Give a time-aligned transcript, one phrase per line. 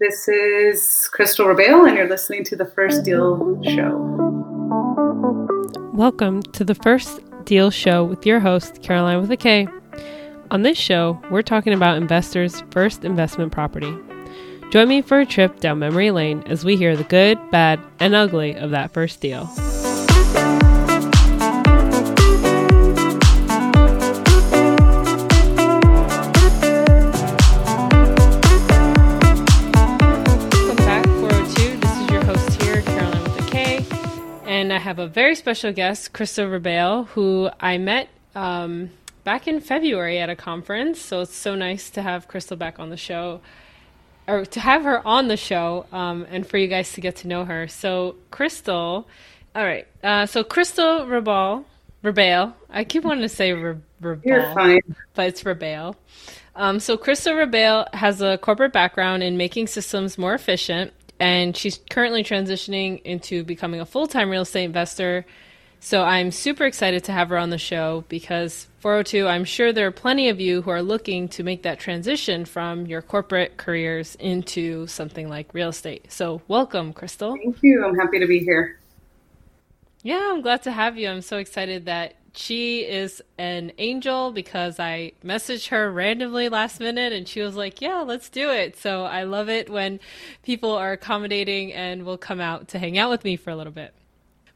[0.00, 3.98] This is Crystal Ribal, and you're listening to the First Deal Show.
[5.92, 9.68] Welcome to the First Deal Show with your host, Caroline with a K.
[10.50, 13.94] On this show, we're talking about investors' first investment property.
[14.70, 18.14] Join me for a trip down memory lane as we hear the good, bad, and
[18.14, 19.50] ugly of that first deal.
[34.80, 38.90] Have a very special guest, Crystal Ribal, who I met um,
[39.24, 41.00] back in February at a conference.
[41.00, 43.40] So it's so nice to have Crystal back on the show,
[44.26, 47.28] or to have her on the show, um, and for you guys to get to
[47.28, 47.68] know her.
[47.68, 49.06] So, Crystal,
[49.54, 49.86] all right.
[50.02, 51.64] Uh, so, Crystal Rabal,
[52.02, 54.80] Ribal, I keep wanting to say You're fine.
[55.14, 55.94] but it's Ribal.
[56.56, 61.78] Um, so, Crystal Ribal has a corporate background in making systems more efficient, and she's
[61.90, 65.26] currently transitioning into becoming a full time real estate investor.
[65.82, 69.86] So, I'm super excited to have her on the show because 402, I'm sure there
[69.86, 74.14] are plenty of you who are looking to make that transition from your corporate careers
[74.16, 76.12] into something like real estate.
[76.12, 77.34] So, welcome, Crystal.
[77.36, 77.84] Thank you.
[77.84, 78.78] I'm happy to be here.
[80.02, 81.08] Yeah, I'm glad to have you.
[81.08, 87.12] I'm so excited that she is an angel because I messaged her randomly last minute
[87.12, 88.76] and she was like, Yeah, let's do it.
[88.76, 90.00] So I love it when
[90.42, 93.72] people are accommodating and will come out to hang out with me for a little
[93.72, 93.94] bit.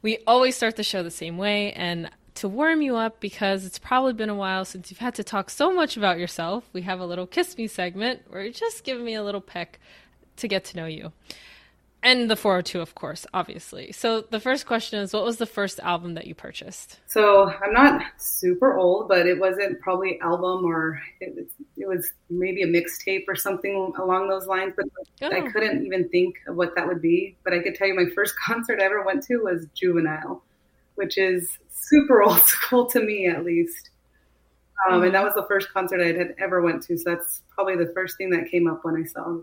[0.01, 3.79] We always start the show the same way and to warm you up because it's
[3.79, 6.99] probably been a while since you've had to talk so much about yourself, we have
[6.99, 9.79] a little kiss me segment where you're just giving me a little peck
[10.37, 11.13] to get to know you
[12.05, 15.79] and the 402 of course obviously so the first question is what was the first
[15.81, 21.01] album that you purchased So I'm not super old, but it wasn't probably album or
[21.19, 21.45] it was,
[21.77, 24.73] it was maybe a mixtape or something along those lines.
[24.75, 24.85] But
[25.33, 25.51] I Oh.
[25.51, 27.37] couldn't even think of what that would be.
[27.43, 30.43] But I could tell you my first concert I ever went to was Juvenile,
[30.95, 33.89] which is super old school to me at least.
[34.89, 36.97] Um, and that was the first concert I had ever went to.
[36.97, 39.39] So that's probably the first thing that came up when I saw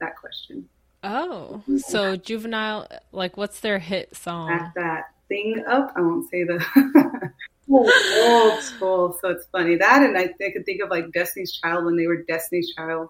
[0.00, 0.68] that question.
[1.02, 5.92] Oh so juvenile like what's their hit song Back that thing up.
[5.96, 6.62] I won't say the
[7.70, 9.16] old, school.
[9.22, 12.06] So it's funny that, and I, I could think of like Destiny's Child when they
[12.06, 13.08] were Destiny's Child.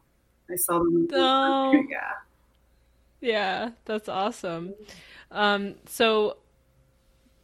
[0.48, 1.08] I saw them.
[1.12, 1.72] Oh.
[1.90, 2.10] yeah.
[3.20, 4.74] yeah that's awesome
[5.30, 6.36] um so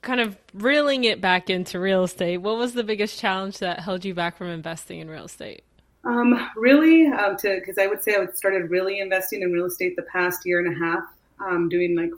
[0.02, 4.04] kind of reeling it back into real estate what was the biggest challenge that held
[4.04, 5.62] you back from investing in real estate
[6.06, 9.96] Um, really, um, to because I would say I started really investing in real estate
[9.96, 11.02] the past year and a half,
[11.40, 12.12] um, doing like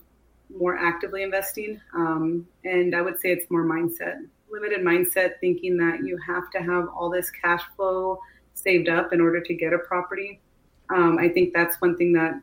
[0.54, 1.80] more actively investing.
[1.94, 6.58] Um, and I would say it's more mindset, limited mindset, thinking that you have to
[6.58, 8.20] have all this cash flow
[8.52, 10.38] saved up in order to get a property.
[10.90, 12.38] Um, I think that's one thing that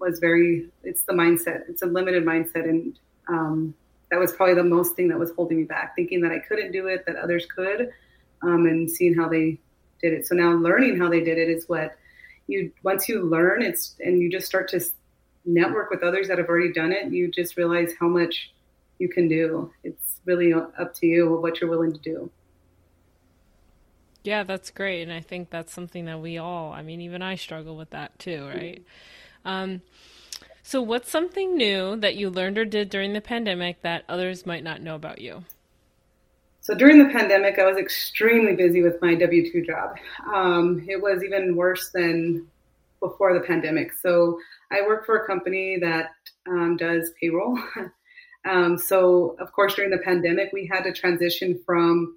[0.00, 0.70] was very.
[0.82, 1.68] It's the mindset.
[1.68, 3.74] It's a limited mindset, and um,
[4.10, 6.72] that was probably the most thing that was holding me back, thinking that I couldn't
[6.72, 7.92] do it, that others could,
[8.40, 9.58] and seeing how they
[10.00, 10.26] did it.
[10.26, 11.96] So now learning how they did it is what
[12.46, 14.80] you once you learn it's and you just start to
[15.44, 18.52] network with others that have already done it, you just realize how much
[18.98, 19.72] you can do.
[19.84, 22.30] It's really up to you what you're willing to do.
[24.24, 25.02] Yeah, that's great.
[25.02, 28.18] And I think that's something that we all, I mean, even I struggle with that
[28.18, 28.84] too, right?
[29.44, 29.82] Um,
[30.64, 34.64] so, what's something new that you learned or did during the pandemic that others might
[34.64, 35.44] not know about you?
[36.66, 39.98] So during the pandemic, I was extremely busy with my W 2 job.
[40.34, 42.48] Um, it was even worse than
[42.98, 43.92] before the pandemic.
[43.92, 44.40] So
[44.72, 46.10] I work for a company that
[46.48, 47.56] um, does payroll.
[48.50, 52.16] um, so, of course, during the pandemic, we had to transition from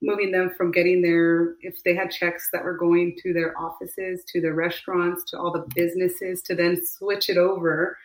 [0.00, 4.24] moving them from getting their, if they had checks that were going to their offices,
[4.28, 7.98] to their restaurants, to all the businesses, to then switch it over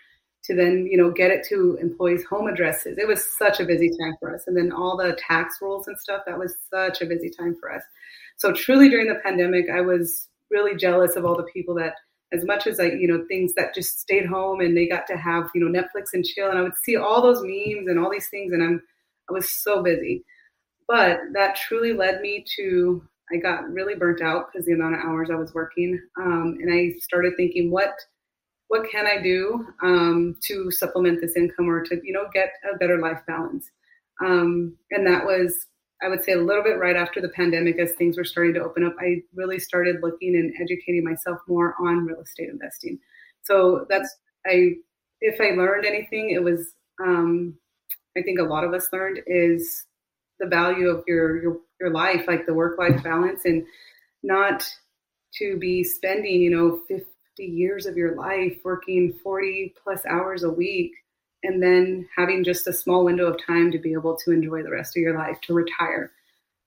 [0.46, 2.98] to then you know get it to employees home addresses.
[2.98, 4.44] It was such a busy time for us.
[4.48, 7.72] And then all the tax rules and stuff that was such a busy time for
[7.72, 7.84] us.
[8.38, 11.96] So truly during the pandemic i was really jealous of all the people that
[12.34, 15.18] as much as I, you know things that just stayed home and they got to
[15.18, 18.12] have you know netflix and chill and i would see all those memes and all
[18.12, 18.82] these things and i'm
[19.30, 20.24] i was so busy.
[20.88, 25.02] But that truly led me to i got really burnt out because the amount of
[25.02, 27.94] hours i was working um, and i started thinking what
[28.76, 32.78] what can I do um, to supplement this income or to you know get a
[32.78, 33.72] better life balance?
[34.24, 35.68] Um, and that was
[36.04, 38.64] I would say a little bit right after the pandemic as things were starting to
[38.64, 38.94] open up.
[39.00, 43.00] I really started looking and educating myself more on real estate investing.
[43.44, 44.14] So that's
[44.46, 44.74] I
[45.22, 47.56] if I learned anything, it was um,
[48.18, 49.86] I think a lot of us learned is
[50.40, 53.66] the value of your your your life, like the work life balance, and
[54.22, 54.70] not
[55.36, 56.82] to be spending you know
[57.44, 60.94] years of your life working 40 plus hours a week
[61.44, 64.72] and then having just a small window of time to be able to enjoy the
[64.72, 66.12] rest of your life to retire.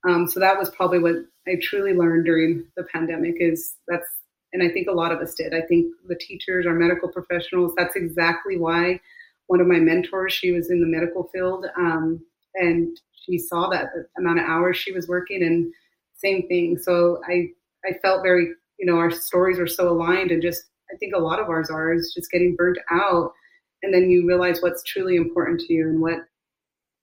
[0.07, 1.15] Um, so that was probably what
[1.47, 4.07] I truly learned during the pandemic is that's,
[4.53, 5.53] and I think a lot of us did.
[5.53, 8.99] I think the teachers, our medical professionals, that's exactly why
[9.49, 12.23] one of my mentors, she was in the medical field, um,
[12.53, 15.73] and she saw that amount of hours she was working, and
[16.15, 16.77] same thing.
[16.77, 17.47] So I,
[17.83, 21.19] I felt very, you know, our stories are so aligned, and just I think a
[21.19, 23.33] lot of ours are is just getting burnt out.
[23.83, 26.19] And then you realize what's truly important to you and what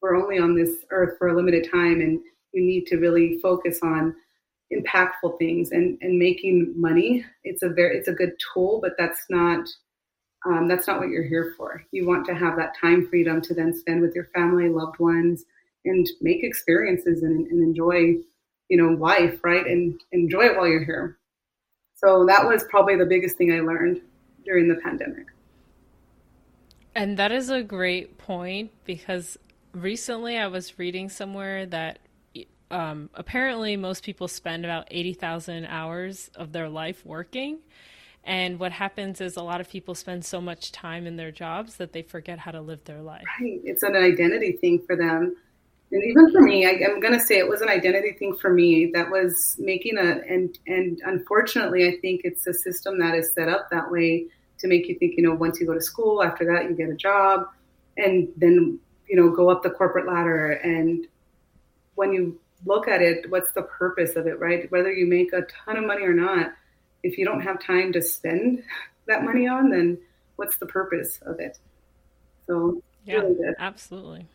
[0.03, 2.01] we're only on this earth for a limited time.
[2.01, 2.21] And
[2.53, 4.15] you need to really focus on
[4.73, 7.25] impactful things and, and making money.
[7.45, 9.69] It's a very it's a good tool but that's not
[10.45, 11.83] um, that's not what you're here for.
[11.93, 15.45] You want to have that time freedom to then spend with your family loved ones
[15.85, 18.15] and make experiences and, and enjoy
[18.69, 19.67] you know life right?
[19.67, 21.19] And enjoy it while you're here
[21.97, 24.01] so that was probably the biggest thing i learned
[24.45, 25.27] during the pandemic
[26.95, 29.37] and that is a great point because
[29.77, 31.99] recently I was reading somewhere that
[32.71, 37.59] um, apparently most people spend about 80,000 hours of their life working.
[38.25, 41.77] And what happens is a lot of people spend so much time in their jobs
[41.77, 43.25] that they forget how to live their life.
[43.41, 43.61] Right.
[43.63, 45.37] It's an identity thing for them.
[45.93, 48.53] And even for me, I, am going to say it was an identity thing for
[48.53, 53.33] me that was making a, and, and unfortunately, I think it's a system that is
[53.35, 54.27] set up that way
[54.59, 56.89] to make you think, you know, once you go to school, after that you get
[56.89, 57.47] a job,
[57.97, 58.79] and then
[59.09, 60.53] you know go up the corporate ladder.
[60.53, 61.07] And
[61.95, 64.71] when you look at it, what's the purpose of it, right?
[64.71, 66.53] Whether you make a ton of money or not,
[67.03, 68.63] if you don't have time to spend
[69.07, 69.99] that money on, then
[70.37, 71.59] what's the purpose of it?
[72.47, 74.27] So yeah, really absolutely.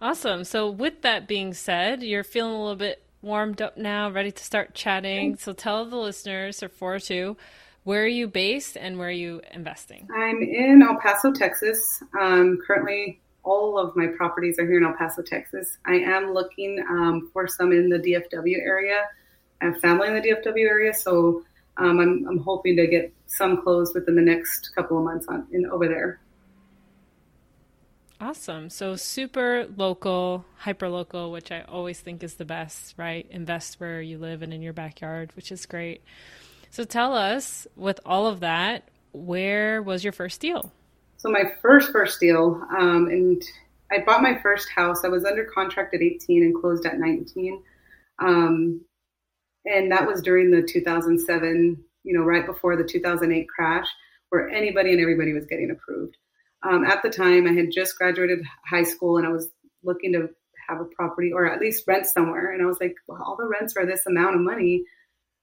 [0.00, 0.44] Awesome.
[0.44, 4.44] So with that being said, you're feeling a little bit warmed up now, ready to
[4.44, 5.36] start chatting.
[5.36, 7.36] So tell the listeners or for two
[7.84, 10.08] where are you based and where are you investing?
[10.12, 12.02] I'm in El Paso, Texas.
[12.20, 15.78] Um, currently, all of my properties are here in El Paso, Texas.
[15.86, 19.04] I am looking um, for some in the DFW area.
[19.62, 21.44] I have family in the DFW area, so
[21.76, 25.46] um, I'm, I'm, hoping to get some closed within the next couple of months on
[25.52, 26.18] in over there.
[28.18, 28.70] Awesome.
[28.70, 33.26] So super local, hyper local, which I always think is the best, right?
[33.30, 36.02] Invest where you live and in your backyard, which is great.
[36.70, 40.72] So tell us, with all of that, where was your first deal?
[41.18, 43.42] So my first first deal, um, and
[43.90, 45.04] I bought my first house.
[45.04, 47.62] I was under contract at 18 and closed at 19,
[48.18, 48.80] um,
[49.64, 53.88] and that was during the 2007, you know, right before the 2008 crash,
[54.30, 56.16] where anybody and everybody was getting approved.
[56.62, 59.48] Um, at the time, I had just graduated high school, and I was
[59.84, 60.28] looking to
[60.68, 62.52] have a property or at least rent somewhere.
[62.52, 64.84] And I was like, well, all the rents are this amount of money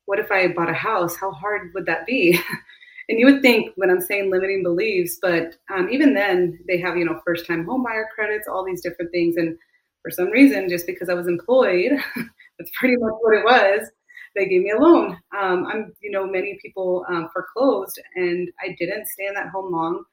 [0.06, 1.16] what if I bought a house?
[1.16, 2.40] How hard would that be?
[3.10, 6.98] and you would think when I'm saying limiting beliefs, but um, even then they have,
[6.98, 9.38] you know, first time home buyer credits, all these different things.
[9.38, 9.58] And
[10.02, 11.92] for some reason, just because I was employed,
[12.60, 13.90] that's pretty much what it was.
[14.36, 15.18] They gave me a loan.
[15.40, 19.72] Um, I'm, you know, many people um, foreclosed and I didn't stay in that home
[19.72, 20.04] long.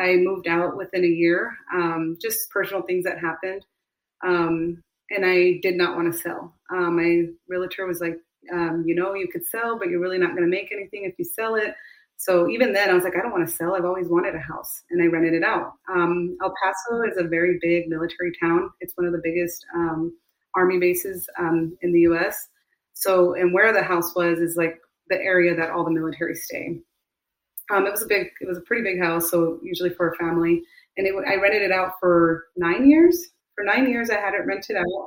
[0.00, 3.64] I moved out within a year, um, just personal things that happened.
[4.24, 6.54] Um, and I did not want to sell.
[6.72, 8.16] Um, my realtor was like,
[8.52, 11.14] um, you know you could sell, but you're really not going to make anything if
[11.18, 11.74] you sell it.
[12.16, 13.74] So even then, I was like, I don't want to sell.
[13.74, 15.72] I've always wanted a house, and I rented it out.
[15.90, 18.70] Um, El Paso is a very big military town.
[18.80, 20.12] It's one of the biggest um,
[20.54, 22.48] army bases in the U.S.
[22.92, 24.78] So, and where the house was is like
[25.08, 26.80] the area that all the military stay.
[27.70, 29.30] Um, it was a big, it was a pretty big house.
[29.30, 30.62] So usually for a family,
[30.96, 33.28] and it, I rented it out for nine years.
[33.54, 35.06] For nine years, I had it rented out.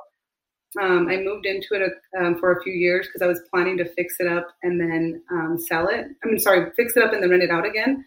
[0.81, 3.85] Um, I moved into it um, for a few years because I was planning to
[3.85, 6.07] fix it up and then um, sell it.
[6.23, 8.03] I mean, sorry, fix it up and then rent it out again.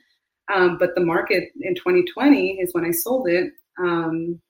[0.52, 3.52] Um, but the market in 2020 is when I sold it.
[3.78, 4.40] Um,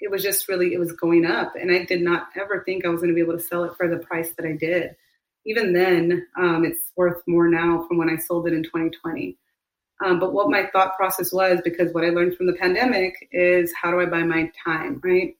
[0.00, 1.54] it was just really, it was going up.
[1.60, 3.76] And I did not ever think I was going to be able to sell it
[3.76, 4.94] for the price that I did.
[5.46, 9.36] Even then, um, it's worth more now from when I sold it in 2020.
[10.00, 13.90] but what my thought process was, because what I learned from the pandemic is how
[13.90, 15.36] do I buy my time, right?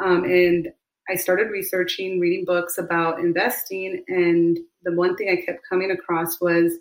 [0.00, 0.68] Um, and
[1.10, 6.40] I started researching, reading books about investing, and the one thing I kept coming across
[6.40, 6.74] was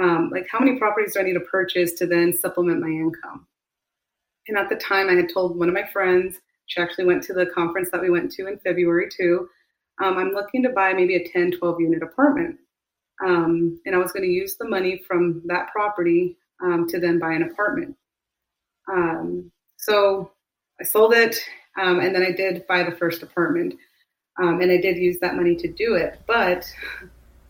[0.00, 3.46] um, like, how many properties do I need to purchase to then supplement my income?
[4.48, 7.32] And at the time, I had told one of my friends, she actually went to
[7.32, 9.48] the conference that we went to in February too.
[10.00, 12.58] Um, I'm looking to buy maybe a 10, 12 unit apartment.
[13.24, 17.18] Um, and I was going to use the money from that property um, to then
[17.18, 17.96] buy an apartment.
[18.92, 20.32] Um, so
[20.80, 21.38] I sold it
[21.80, 23.74] um, and then I did buy the first apartment.
[24.42, 26.20] Um, and I did use that money to do it.
[26.26, 26.64] But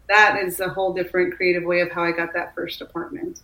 [0.09, 3.43] that is a whole different creative way of how I got that first apartment.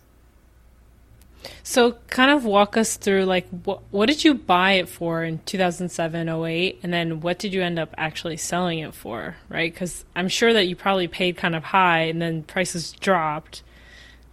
[1.63, 5.39] So, kind of walk us through like what what did you buy it for in
[5.45, 9.71] 2007, 08, and then what did you end up actually selling it for, right?
[9.71, 13.63] Because I'm sure that you probably paid kind of high and then prices dropped,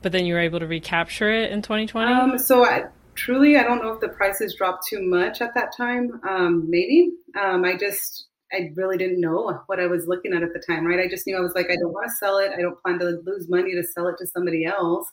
[0.02, 2.12] but then you were able to recapture it in 2020.
[2.12, 5.76] Um, so, I, truly, I don't know if the prices dropped too much at that
[5.76, 6.20] time.
[6.28, 10.52] Um, maybe um, I just I really didn't know what I was looking at at
[10.52, 11.00] the time, right?
[11.00, 12.52] I just knew I was like, I don't want to sell it.
[12.56, 15.06] I don't plan to lose money to sell it to somebody else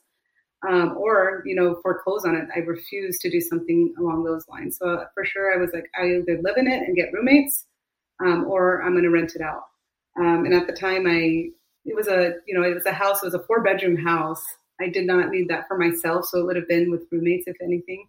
[0.67, 2.47] um, or you know foreclose on it.
[2.55, 4.77] I refuse to do something along those lines.
[4.77, 7.65] So uh, for sure, I was like, I either live in it and get roommates,
[8.23, 9.63] um, or I'm going to rent it out.
[10.19, 11.49] Um, and at the time, I
[11.85, 13.21] it was a you know it was a house.
[13.21, 14.43] It was a four bedroom house.
[14.81, 17.55] I did not need that for myself, so it would have been with roommates if
[17.61, 18.07] anything.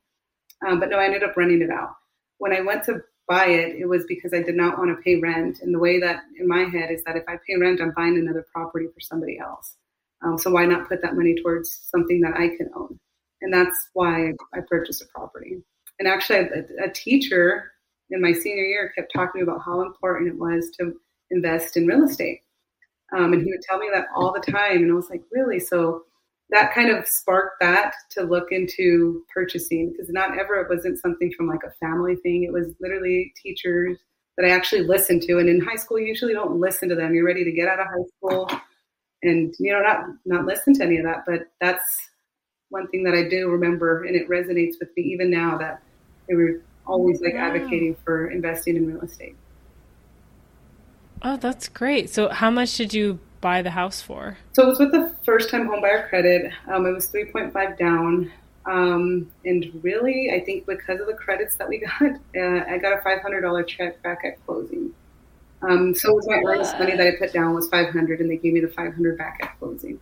[0.67, 1.91] Um, but no, I ended up renting it out.
[2.39, 5.17] When I went to buy it, it was because I did not want to pay
[5.17, 5.59] rent.
[5.61, 8.19] And the way that in my head is that if I pay rent, I'm buying
[8.19, 9.77] another property for somebody else.
[10.25, 12.99] Um, so why not put that money towards something that I can own?
[13.43, 15.59] And that's why I purchased a property.
[15.99, 17.73] And actually, a, a teacher
[18.11, 20.95] in my senior year kept talking to me about how important it was to
[21.31, 22.41] invest in real estate.
[23.17, 24.79] Um, and he would tell me that all the time.
[24.79, 25.61] And I was like, really?
[25.61, 26.05] So
[26.51, 31.33] that kind of sparked that to look into purchasing because not ever it wasn't something
[31.37, 32.45] from like a family thing.
[32.45, 33.99] It was literally teachers
[34.37, 35.39] that I actually listened to.
[35.39, 37.15] And in high school, you usually don't listen to them.
[37.15, 38.51] You're ready to get out of high school
[39.25, 42.11] and you know not not listen to any of that but that's
[42.69, 45.83] one thing that i do remember and it resonates with me even now that
[46.29, 47.49] they were always like wow.
[47.49, 49.37] advocating for investing in real estate.
[51.23, 52.11] Oh that's great.
[52.11, 54.37] So how much did you buy the house for?
[54.53, 56.53] So it was with the first time home buyer credit.
[56.67, 58.33] Um, it was 3.5 down.
[58.67, 62.99] Um, and really i think because of the credits that we got uh, i got
[62.99, 64.94] a $500 check back at closing
[65.69, 68.53] um, so was my earnest money that I put down was 500 and they gave
[68.53, 69.99] me the 500 back at closing.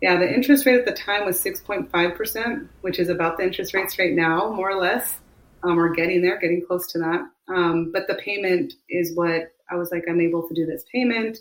[0.00, 3.98] Yeah, the interest rate at the time was 6.5%, which is about the interest rates
[3.98, 5.18] right now, more or less.
[5.62, 7.20] Um, we're getting there, getting close to that.
[7.48, 11.38] Um, but the payment is what I was like, I'm able to do this payment.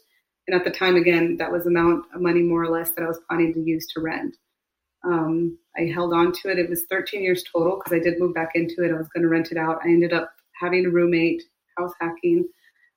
[0.48, 3.04] And at the time, again, that was the amount of money more or less that
[3.04, 4.38] I was planning to use to rent.
[5.04, 6.60] Um, I held on to it.
[6.60, 8.92] It was 13 years total because I did move back into it.
[8.92, 9.80] I was going to rent it out.
[9.84, 11.42] I ended up having a roommate,
[11.78, 12.48] house hacking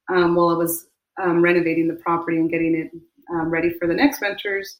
[0.09, 0.87] um, while I was
[1.23, 2.91] um, renovating the property and getting it
[3.31, 4.79] um, ready for the next renters.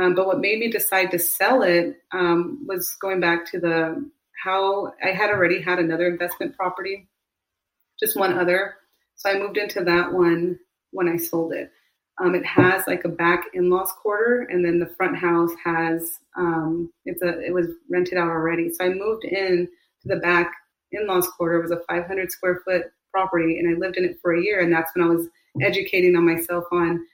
[0.00, 4.10] Um, but what made me decide to sell it um, was going back to the
[4.42, 7.08] how I had already had another investment property,
[7.98, 8.76] just one other.
[9.16, 10.58] So I moved into that one
[10.92, 11.70] when I sold it.
[12.20, 16.90] Um, it has like a back in-laws quarter, and then the front house has um,
[17.04, 18.72] it's a it was rented out already.
[18.72, 19.68] So I moved in
[20.02, 20.52] to the back
[20.92, 21.58] in-laws quarter.
[21.58, 24.60] It was a 500 square foot property and I lived in it for a year.
[24.60, 25.28] And that's when I was
[25.60, 27.06] educating on myself on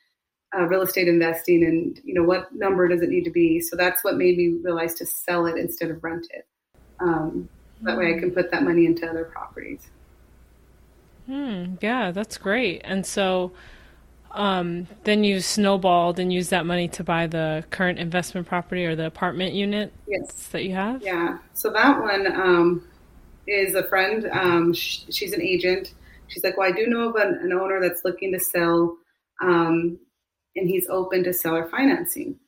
[0.56, 3.60] uh, real estate investing and, you know, what number does it need to be?
[3.60, 6.46] So that's what made me realize to sell it instead of rent it.
[7.00, 7.48] Um,
[7.82, 9.90] that way I can put that money into other properties.
[11.26, 12.82] Hmm, yeah, that's great.
[12.84, 13.52] And so
[14.36, 18.94] um, then you snowballed and used that money to buy the current investment property or
[18.94, 20.48] the apartment unit yes.
[20.48, 21.02] that you have?
[21.02, 21.38] Yeah.
[21.54, 22.88] So that one, um,
[23.46, 24.28] is a friend.
[24.32, 25.94] Um, sh- she's an agent.
[26.28, 28.96] She's like, well, I do know of an, an owner that's looking to sell,
[29.40, 29.98] um,
[30.56, 32.38] and he's open to seller financing.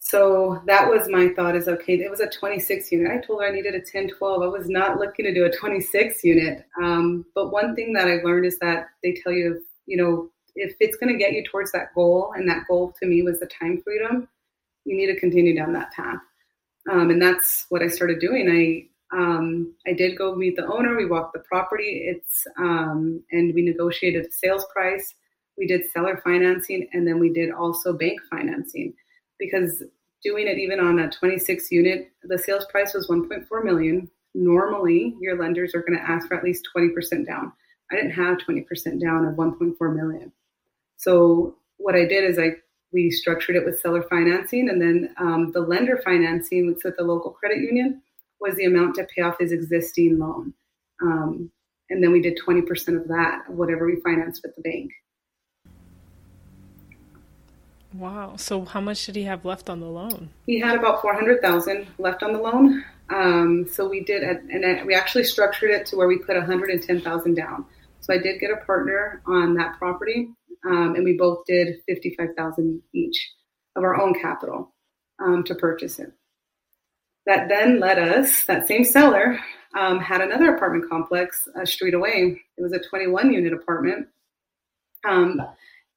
[0.00, 3.10] So that was my thought is okay, it was a 26 unit.
[3.12, 4.42] I told her I needed a 10, 12.
[4.42, 6.64] I was not looking to do a 26 unit.
[6.82, 10.76] Um, but one thing that I've learned is that they tell you, you know, if
[10.80, 13.46] it's going to get you towards that goal, and that goal to me was the
[13.46, 14.28] time freedom,
[14.84, 16.20] you need to continue down that path.
[16.90, 18.48] Um, and that's what I started doing.
[18.50, 20.96] I um, I did go meet the owner.
[20.96, 22.04] We walked the property.
[22.06, 25.14] It's um, and we negotiated a sales price.
[25.56, 28.94] We did seller financing, and then we did also bank financing
[29.38, 29.82] because
[30.22, 34.10] doing it even on a 26 unit, the sales price was 1.4 million.
[34.34, 37.52] Normally, your lenders are going to ask for at least 20% down.
[37.90, 40.32] I didn't have 20% down of 1.4 million.
[40.96, 42.56] So what I did is I
[42.90, 47.04] we structured it with seller financing, and then um, the lender financing was with the
[47.04, 48.02] local credit union
[48.40, 50.54] was the amount to pay off his existing loan.
[51.02, 51.50] Um,
[51.90, 52.68] and then we did 20%
[53.00, 54.90] of that, of whatever we financed with the bank.
[57.94, 58.36] Wow.
[58.36, 60.28] So how much did he have left on the loan?
[60.46, 62.84] He had about 400,000 left on the loan.
[63.08, 67.64] Um, so we did, and we actually structured it to where we put 110,000 down.
[68.00, 70.28] So I did get a partner on that property,
[70.66, 73.32] um, and we both did 55,000 each
[73.76, 74.74] of our own capital
[75.18, 76.12] um, to purchase it
[77.28, 79.38] that then led us, that same seller
[79.78, 82.40] um, had another apartment complex a street away.
[82.56, 84.08] It was a 21 unit apartment.
[85.06, 85.38] Um,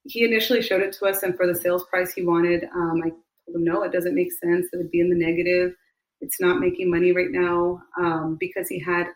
[0.03, 3.09] he initially showed it to us, and for the sales price he wanted, um, I
[3.09, 4.67] told him no, it doesn't make sense.
[4.73, 5.73] It would be in the negative.
[6.19, 9.07] It's not making money right now um, because he had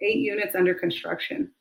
[0.00, 1.52] eight units under construction,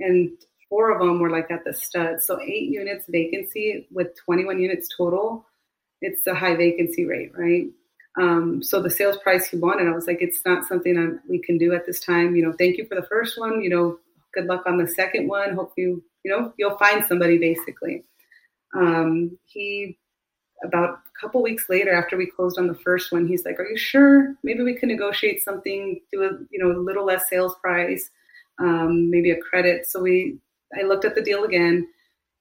[0.00, 0.30] and
[0.68, 2.20] four of them were like at the stud.
[2.20, 5.46] So eight units vacancy with 21 units total.
[6.00, 7.68] It's a high vacancy rate, right?
[8.18, 11.58] Um, so the sales price he wanted, I was like, it's not something we can
[11.58, 12.34] do at this time.
[12.34, 13.60] You know, thank you for the first one.
[13.62, 13.98] You know,
[14.34, 15.54] good luck on the second one.
[15.54, 18.04] Hope you, you know, you'll find somebody basically.
[18.74, 19.98] Um, he
[20.62, 23.66] about a couple weeks later after we closed on the first one he's like are
[23.66, 27.54] you sure maybe we can negotiate something do a you know a little less sales
[27.62, 28.10] price
[28.58, 30.38] um, maybe a credit so we
[30.78, 31.86] i looked at the deal again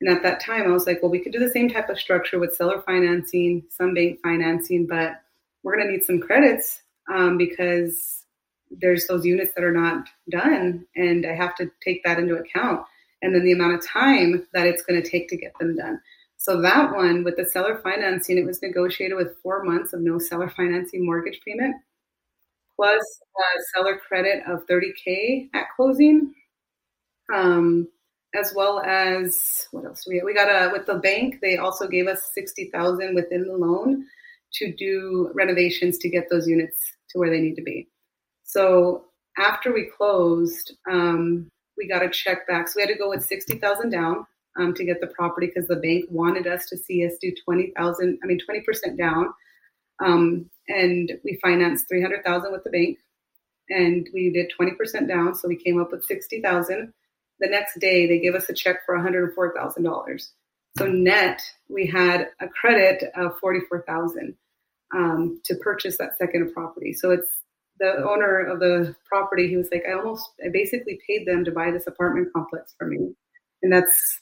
[0.02, 2.00] and at that time i was like well we could do the same type of
[2.00, 5.22] structure with seller financing some bank financing but
[5.64, 6.82] we're going to need some credits
[7.14, 8.26] um, because
[8.72, 12.86] there's those units that are not done and i have to take that into account.
[13.22, 16.00] And then the amount of time that it's going to take to get them done.
[16.38, 20.20] So that one with the seller financing, it was negotiated with four months of no
[20.20, 21.76] seller financing mortgage payment,
[22.78, 23.02] plus
[23.38, 26.34] a seller credit of 30k at closing,
[27.34, 27.90] um,
[28.34, 31.40] as well as what else we we got a with the bank.
[31.42, 34.06] They also gave us 60,000 within the loan
[34.54, 36.78] to do renovations to get those units
[37.10, 37.88] to where they need to be.
[38.44, 39.06] So
[39.38, 42.68] after we closed, um, we got a check back.
[42.68, 44.26] So we had to go with 60,000 down
[44.60, 48.20] um, to get the property because the bank wanted us to see us do 20,000,
[48.24, 49.34] I mean, 20% down.
[50.04, 53.00] Um, and we financed 300,000 with the bank
[53.70, 55.36] and we did 20% down.
[55.36, 56.94] So we came up with 60,000.
[57.40, 60.30] The next day they gave us a check for $104,000.
[60.78, 64.36] So net, we had a credit of 44,000
[64.96, 66.94] um, to purchase that second property.
[66.94, 67.28] So it's
[67.80, 69.48] the owner of the property.
[69.48, 72.88] He was like, I almost, I basically paid them to buy this apartment complex for
[72.88, 73.14] me.
[73.62, 74.22] And that's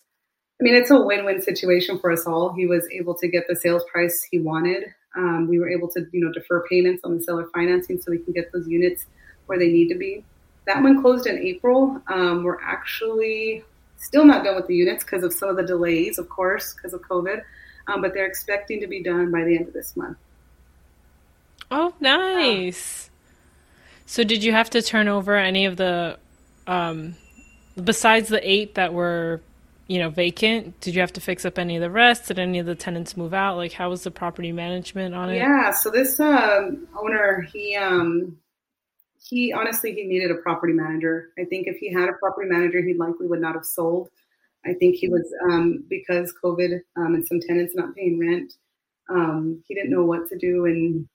[0.60, 2.52] I mean, it's a win-win situation for us all.
[2.52, 4.86] He was able to get the sales price he wanted.
[5.16, 8.18] Um, we were able to, you know, defer payments on the seller financing so we
[8.18, 9.06] can get those units
[9.46, 10.26] where they need to be.
[10.66, 12.02] That one closed in April.
[12.08, 13.64] Um, we're actually
[14.08, 16.94] still not done with the units because of some of the delays, of course, because
[16.94, 17.44] of COVID.
[17.88, 20.18] Um, but they're expecting to be done by the end of this month.
[21.70, 23.10] Oh, nice.
[24.06, 26.18] So, did you have to turn over any of the,
[26.66, 27.16] um,
[27.82, 29.42] besides the eight that were
[29.88, 30.80] you know, vacant?
[30.82, 32.28] Did you have to fix up any of the rest?
[32.28, 33.56] Did any of the tenants move out?
[33.56, 35.38] Like, how was the property management on it?
[35.38, 38.38] Yeah, so this um, owner, he um,
[39.30, 41.30] he honestly he needed a property manager.
[41.40, 44.10] I think if he had a property manager, he likely would not have sold.
[44.66, 48.54] I think he was um, because COVID um, and some tenants not paying rent.
[49.10, 51.08] Um, he didn't know what to do, and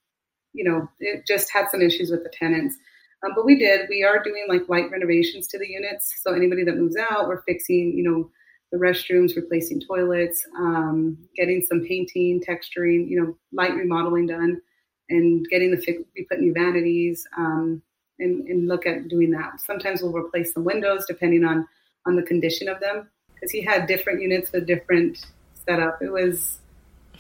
[0.53, 2.77] you know, it just had some issues with the tenants.
[3.25, 3.89] Um, but we did.
[3.89, 6.13] We are doing like light renovations to the units.
[6.23, 8.31] So anybody that moves out, we're fixing, you know,
[8.73, 14.61] the restrooms, replacing toilets, um, getting some painting, texturing, you know, light remodeling done,
[15.11, 17.83] and getting the we put new vanities, um,
[18.19, 19.61] and, and look at doing that.
[19.61, 21.67] Sometimes we'll replace the windows depending on
[22.07, 25.25] on the condition of them, because he had different units with different
[25.65, 25.99] setup.
[26.03, 26.59] It was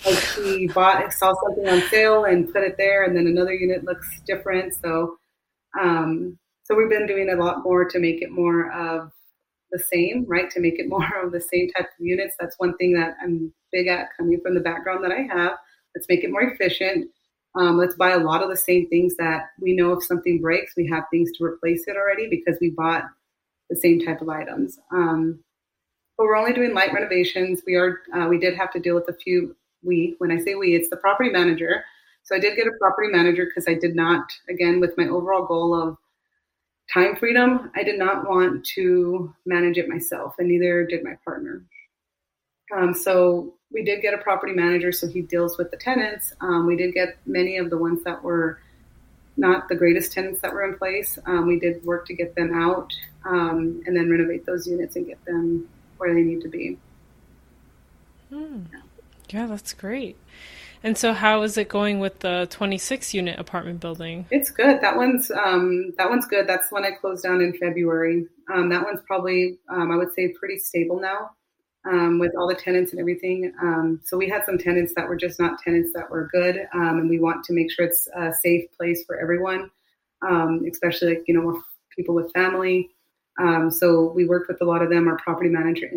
[0.04, 3.84] like he bought saw something on sale and put it there, and then another unit
[3.84, 4.74] looks different.
[4.74, 5.18] So,
[5.80, 9.12] um, so we've been doing a lot more to make it more of
[9.70, 10.50] the same, right?
[10.50, 12.34] To make it more of the same type of units.
[12.38, 15.52] That's one thing that I'm big at coming from the background that I have.
[15.94, 17.10] Let's make it more efficient.
[17.54, 20.72] Um, let's buy a lot of the same things that we know if something breaks,
[20.76, 23.04] we have things to replace it already because we bought
[23.68, 24.78] the same type of items.
[24.90, 25.40] Um,
[26.16, 27.62] but we're only doing light renovations.
[27.66, 29.56] We are uh, we did have to deal with a few.
[29.82, 31.84] We when I say we, it's the property manager.
[32.24, 35.44] So I did get a property manager because I did not, again, with my overall
[35.44, 35.96] goal of
[36.92, 41.64] time freedom, I did not want to manage it myself, and neither did my partner.
[42.76, 46.32] Um, so we did get a property manager, so he deals with the tenants.
[46.40, 48.60] Um, we did get many of the ones that were
[49.36, 51.18] not the greatest tenants that were in place.
[51.26, 52.92] Um, we did work to get them out
[53.24, 56.78] um, and then renovate those units and get them where they need to be.
[58.28, 58.62] Hmm.
[59.30, 60.16] Yeah, that's great.
[60.84, 64.26] And so, how is it going with the 26 unit apartment building?
[64.30, 64.80] It's good.
[64.80, 66.48] That one's um, that one's good.
[66.48, 68.26] That's when I closed down in February.
[68.52, 71.30] Um, that one's probably um, I would say pretty stable now
[71.90, 73.52] um, with all the tenants and everything.
[73.60, 76.98] Um, so we had some tenants that were just not tenants that were good, um,
[76.98, 79.70] and we want to make sure it's a safe place for everyone,
[80.70, 81.62] especially like you know
[81.96, 82.90] people with family.
[83.70, 85.08] so we worked with a lot of them.
[85.08, 85.90] Our property manager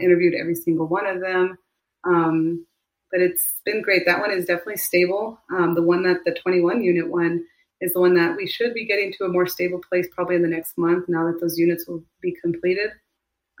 [0.00, 1.58] interviewed every single one of them.
[2.04, 2.66] Um,
[3.10, 4.02] but it's been great.
[4.06, 5.38] That one is definitely stable.
[5.52, 7.44] Um, the one that the 21 unit one
[7.80, 10.42] is the one that we should be getting to a more stable place probably in
[10.42, 12.90] the next month now that those units will be completed.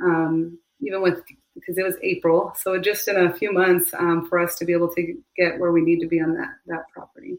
[0.02, 1.22] Um, even with
[1.54, 2.54] because it was April.
[2.60, 5.72] So just in a few months um, for us to be able to get where
[5.72, 7.38] we need to be on that that property.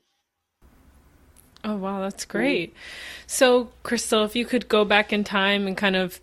[1.65, 2.75] Oh wow, that's great.
[3.25, 6.19] So, Crystal, if you could go back in time and kind of,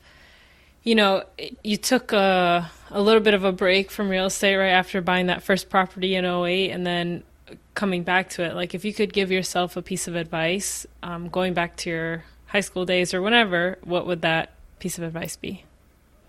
[0.85, 1.25] you know,
[1.65, 5.27] you took a a little bit of a break from real estate right after buying
[5.27, 7.25] that first property in 08 and then
[7.75, 8.55] coming back to it.
[8.55, 12.25] Like, if you could give yourself a piece of advice, um, going back to your
[12.47, 15.65] high school days or whenever, what would that piece of advice be?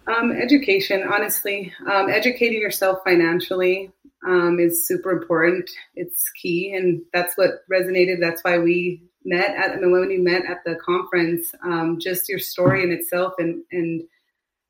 [0.07, 3.91] Um, education, honestly, um, educating yourself financially
[4.27, 5.69] um, is super important.
[5.95, 8.19] It's key, and that's what resonated.
[8.19, 11.53] That's why we met at I mean, when we met at the conference.
[11.63, 14.03] Um, just your story in itself, and and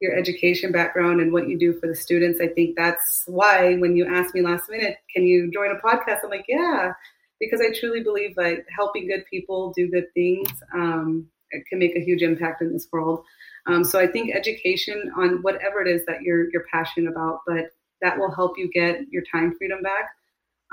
[0.04, 2.40] your education background and what you do for the students.
[2.42, 6.20] I think that's why when you asked me last minute, can you join a podcast?
[6.24, 6.92] I'm like, yeah,
[7.40, 11.28] because I truly believe that helping good people do good things um,
[11.70, 13.24] can make a huge impact in this world.
[13.68, 17.66] Um, so I think education on whatever it is that you're you're passionate about, but
[18.02, 20.10] that will help you get your time freedom back.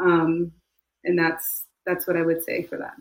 [0.01, 0.53] Um,
[1.05, 2.95] and that's that's what I would say for that.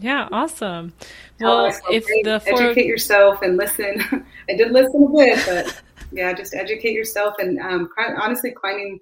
[0.00, 0.92] Yeah, awesome.
[1.40, 2.62] Well, if the four...
[2.62, 4.00] educate yourself and listen,
[4.48, 8.98] I did listen a bit, but yeah, just educate yourself and um, honestly, climbing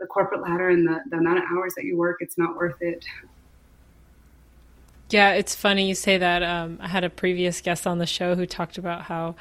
[0.00, 2.76] the corporate ladder and the, the amount of hours that you work, it's not worth
[2.80, 3.04] it.
[5.14, 6.42] Yeah, it's funny you say that.
[6.42, 9.36] Um, I had a previous guest on the show who talked about how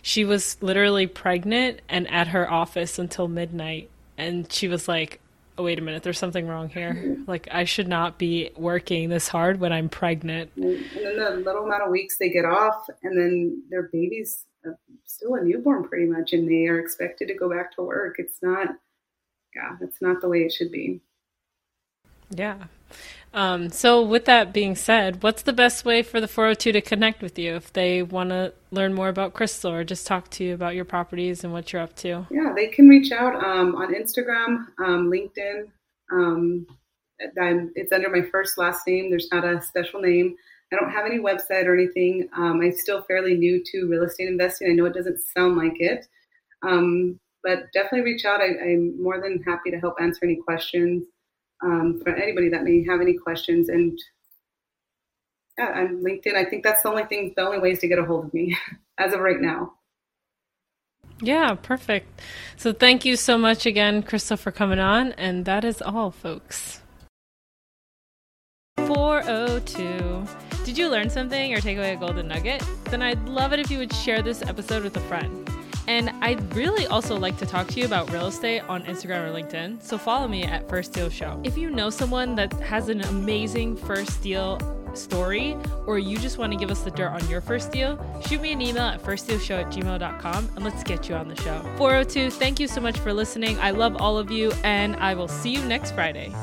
[0.00, 3.90] she was literally pregnant and at her office until midnight.
[4.16, 5.20] And she was like,
[5.58, 7.18] oh, wait a minute, there's something wrong here.
[7.26, 10.52] Like, I should not be working this hard when I'm pregnant.
[10.56, 14.46] And then the little amount of weeks they get off, and then their baby's
[15.04, 18.14] still a newborn pretty much, and they are expected to go back to work.
[18.16, 18.68] It's not,
[19.54, 21.02] yeah, it's not the way it should be.
[22.30, 22.64] Yeah.
[23.34, 27.20] Um, so, with that being said, what's the best way for the 402 to connect
[27.20, 30.54] with you if they want to learn more about Crystal or just talk to you
[30.54, 32.26] about your properties and what you're up to?
[32.30, 35.66] Yeah, they can reach out um, on Instagram, um, LinkedIn.
[36.10, 36.66] Um,
[37.18, 39.10] it's under my first last name.
[39.10, 40.34] There's not a special name.
[40.72, 42.28] I don't have any website or anything.
[42.36, 44.70] Um, I'm still fairly new to real estate investing.
[44.70, 46.06] I know it doesn't sound like it,
[46.62, 48.40] um, but definitely reach out.
[48.40, 51.04] I, I'm more than happy to help answer any questions
[51.62, 53.68] um, for anybody that may have any questions.
[53.68, 53.98] And
[55.58, 58.04] yeah, on LinkedIn, I think that's the only thing, the only ways to get a
[58.04, 58.56] hold of me
[58.98, 59.74] as of right now.
[61.20, 62.20] Yeah, perfect.
[62.56, 65.12] So thank you so much again, Crystal, for coming on.
[65.12, 66.80] And that is all, folks.
[68.76, 70.24] 402.
[70.64, 72.62] Did you learn something or take away a golden nugget?
[72.84, 75.57] Then I'd love it if you would share this episode with a friend.
[75.88, 79.32] And I'd really also like to talk to you about real estate on Instagram or
[79.32, 79.82] LinkedIn.
[79.82, 81.40] So follow me at First Deal Show.
[81.42, 84.58] If you know someone that has an amazing first deal
[84.94, 88.40] story, or you just want to give us the dirt on your first deal, shoot
[88.40, 91.60] me an email at firstdealshow at gmail.com and let's get you on the show.
[91.76, 93.58] 402, thank you so much for listening.
[93.58, 96.34] I love all of you, and I will see you next Friday.